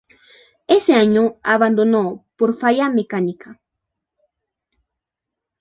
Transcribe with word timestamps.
Ese 0.67 0.95
año 0.95 1.35
abandonó 1.43 2.25
por 2.35 2.55
falla 2.55 2.89
mecánica. 2.89 3.61